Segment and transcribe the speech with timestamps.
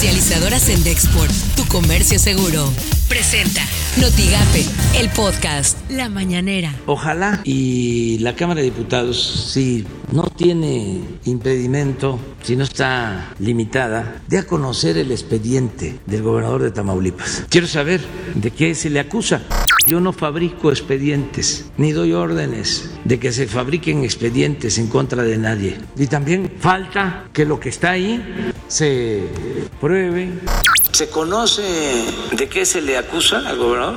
[0.00, 2.72] Comercializadoras en Dexport, tu comercio seguro.
[3.06, 3.60] Presenta
[4.00, 4.64] Notigape,
[4.98, 6.74] el podcast La Mañanera.
[6.86, 14.38] Ojalá y la Cámara de Diputados, si no tiene impedimento, si no está limitada, de
[14.38, 17.44] a conocer el expediente del gobernador de Tamaulipas.
[17.50, 18.00] Quiero saber
[18.34, 19.42] de qué se le acusa.
[19.86, 25.36] Yo no fabrico expedientes, ni doy órdenes de que se fabriquen expedientes en contra de
[25.36, 25.78] nadie.
[25.96, 28.22] Y también falta que lo que está ahí
[28.68, 29.24] se
[29.80, 30.38] pruebe.
[30.92, 31.62] ¿Se conoce
[32.32, 33.94] de qué se le acusa al gobernador?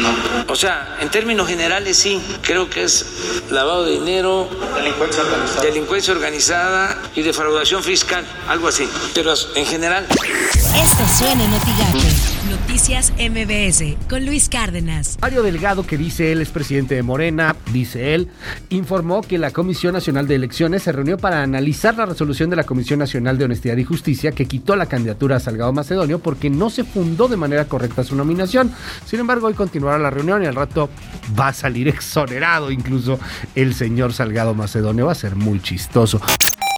[0.00, 0.52] No.
[0.52, 3.06] O sea, en términos generales sí, creo que es
[3.50, 8.88] lavado de dinero, delincuencia organizada, delincuencia organizada y defraudación fiscal, algo así.
[9.14, 10.06] Pero en general.
[10.10, 12.33] Esto suena en
[12.74, 15.16] Noticias MBS con Luis Cárdenas.
[15.22, 18.28] Mario Delgado, que dice él es presidente de Morena, dice él,
[18.68, 22.64] informó que la Comisión Nacional de Elecciones se reunió para analizar la resolución de la
[22.64, 26.68] Comisión Nacional de Honestidad y Justicia que quitó la candidatura a Salgado Macedonio porque no
[26.68, 28.72] se fundó de manera correcta su nominación.
[29.06, 30.90] Sin embargo, hoy continuará la reunión y al rato
[31.38, 33.20] va a salir exonerado incluso
[33.54, 35.06] el señor Salgado Macedonio.
[35.06, 36.20] Va a ser muy chistoso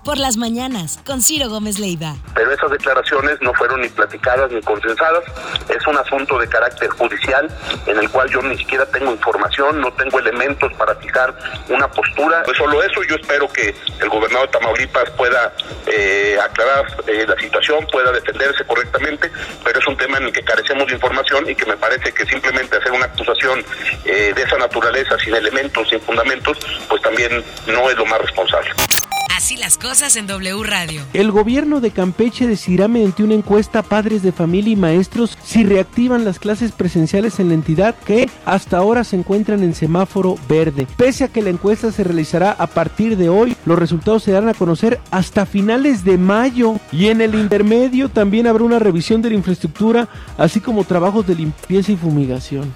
[0.06, 2.14] por las mañanas con Ciro Gómez Leiva.
[2.32, 5.24] Pero esas declaraciones no fueron ni platicadas ni consensadas.
[5.68, 7.48] Es un asunto de carácter judicial
[7.86, 11.36] en el cual yo ni siquiera tengo información, no tengo elementos para fijar
[11.68, 12.44] una postura.
[12.46, 15.52] No solo eso, yo espero que el gobernador de Tamaulipas pueda
[15.88, 19.28] eh, aclarar eh, la situación, pueda defenderse correctamente,
[19.64, 22.24] pero es un tema en el que carecemos de información y que me parece que
[22.26, 23.64] simplemente hacer una acusación
[24.04, 28.70] eh, de esa naturaleza sin elementos, sin fundamentos, pues también no es lo más responsable.
[29.36, 31.02] Así las cosas en W Radio.
[31.12, 35.62] El gobierno de Campeche decidirá mediante una encuesta a padres de familia y maestros si
[35.62, 40.86] reactivan las clases presenciales en la entidad que hasta ahora se encuentran en semáforo verde.
[40.96, 44.48] Pese a que la encuesta se realizará a partir de hoy, los resultados se darán
[44.48, 49.28] a conocer hasta finales de mayo y en el intermedio también habrá una revisión de
[49.28, 52.72] la infraestructura así como trabajos de limpieza y fumigación.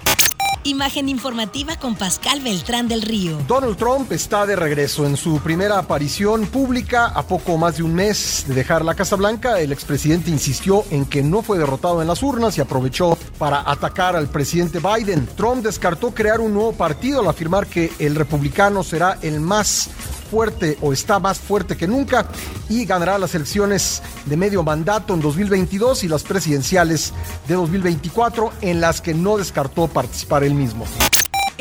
[0.63, 3.39] Imagen informativa con Pascal Beltrán del Río.
[3.47, 7.95] Donald Trump está de regreso en su primera aparición pública a poco más de un
[7.95, 9.59] mes de dejar la Casa Blanca.
[9.59, 14.15] El expresidente insistió en que no fue derrotado en las urnas y aprovechó para atacar
[14.15, 15.27] al presidente Biden.
[15.35, 19.89] Trump descartó crear un nuevo partido al afirmar que el republicano será el más
[20.31, 22.25] fuerte o está más fuerte que nunca
[22.69, 27.11] y ganará las elecciones de medio mandato en 2022 y las presidenciales
[27.49, 30.85] de 2024 en las que no descartó participar él mismo.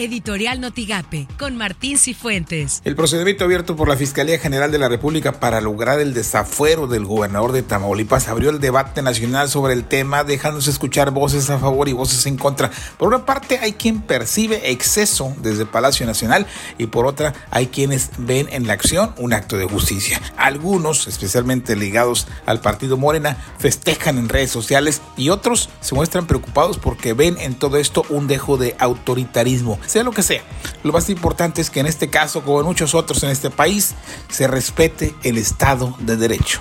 [0.00, 2.80] Editorial Notigape, con Martín Cifuentes.
[2.86, 7.04] El procedimiento abierto por la Fiscalía General de la República para lograr el desafuero del
[7.04, 11.86] gobernador de Tamaulipas abrió el debate nacional sobre el tema, dejándose escuchar voces a favor
[11.90, 12.70] y voces en contra.
[12.96, 16.46] Por una parte, hay quien percibe exceso desde Palacio Nacional
[16.78, 20.18] y por otra, hay quienes ven en la acción un acto de justicia.
[20.38, 26.78] Algunos, especialmente ligados al partido Morena, festejan en redes sociales y otros se muestran preocupados
[26.78, 30.42] porque ven en todo esto un dejo de autoritarismo sea lo que sea.
[30.82, 33.94] Lo más importante es que en este caso, como en muchos otros en este país,
[34.30, 36.60] se respete el Estado de Derecho.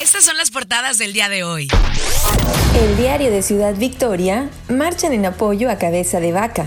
[0.00, 1.68] Estas son las portadas del día de hoy.
[2.74, 6.66] El diario de Ciudad Victoria marchan en apoyo a cabeza de vaca.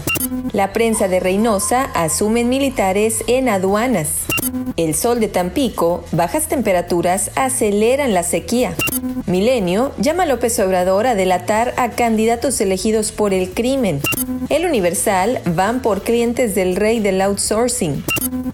[0.51, 4.09] La prensa de Reynosa asumen militares en aduanas.
[4.77, 8.73] El sol de Tampico, bajas temperaturas aceleran la sequía.
[9.25, 14.01] Milenio llama a López Obrador a delatar a candidatos elegidos por el crimen.
[14.49, 18.03] El Universal van por clientes del rey del outsourcing.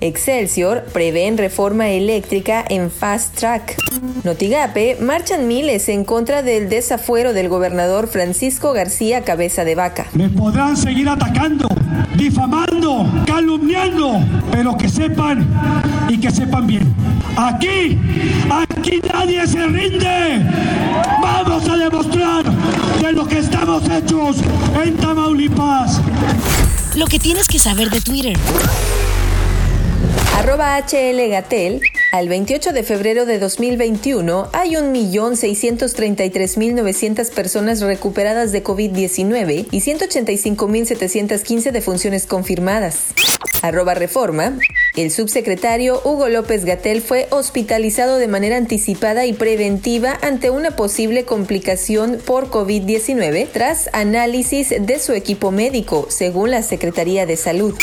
[0.02, 3.78] Excelsior prevén reforma eléctrica en fast track.
[4.24, 10.08] Notigape marchan miles en contra del desafuero del gobernador Francisco García Cabeza de Vaca.
[10.14, 11.68] Me podrán seguir atacando,
[12.16, 14.20] difamando, calumniando,
[14.52, 15.48] pero que sepan
[16.09, 16.94] y que sepan bien.
[17.38, 17.97] Aquí,
[18.50, 20.46] aquí nadie se rinde.
[21.22, 22.44] Vamos a demostrar
[23.02, 24.38] de lo que estamos hechos
[24.84, 26.02] en Tamaulipas.
[26.96, 28.36] Lo que tienes que saber de Twitter.
[30.38, 31.81] Arroba HL Gatel
[32.12, 42.25] al 28 de febrero de 2021 hay 1.633.900 personas recuperadas de COVID-19 y 185.715 defunciones
[42.25, 43.07] confirmadas.
[43.62, 44.57] Arroba Reforma.
[45.00, 51.24] El subsecretario Hugo López Gatel fue hospitalizado de manera anticipada y preventiva ante una posible
[51.24, 57.74] complicación por COVID-19 tras análisis de su equipo médico, según la Secretaría de Salud.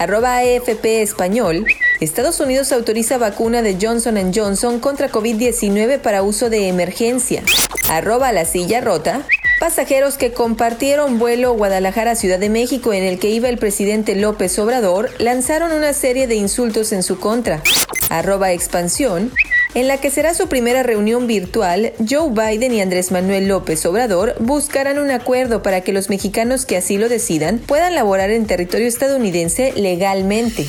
[0.00, 1.64] Arroba AFP Español.
[2.00, 7.44] Estados Unidos autoriza vacuna de Johnson Johnson contra COVID-19 para uso de emergencia.
[7.88, 9.24] Arroba la silla rota.
[9.64, 15.10] Pasajeros que compartieron vuelo Guadalajara-Ciudad de México en el que iba el presidente López Obrador
[15.18, 17.62] lanzaron una serie de insultos en su contra.
[18.10, 19.32] Arroba expansión.
[19.74, 24.34] en la que será su primera reunión virtual, Joe Biden y Andrés Manuel López Obrador
[24.38, 28.86] buscarán un acuerdo para que los mexicanos que así lo decidan puedan laborar en territorio
[28.86, 30.66] estadounidense legalmente.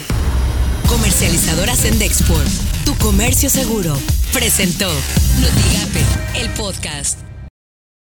[0.87, 2.47] Comercializadoras en Dexport,
[2.85, 3.93] tu comercio seguro,
[4.31, 7.19] presentó Notigape, el podcast.